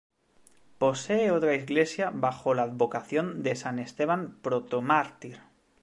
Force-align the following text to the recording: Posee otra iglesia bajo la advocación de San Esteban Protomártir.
Posee 0.79 1.29
otra 1.29 1.53
iglesia 1.53 2.09
bajo 2.11 2.55
la 2.55 2.63
advocación 2.63 3.43
de 3.43 3.55
San 3.55 3.77
Esteban 3.77 4.39
Protomártir. 4.41 5.41